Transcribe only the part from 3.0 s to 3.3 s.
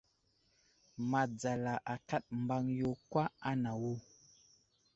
kwa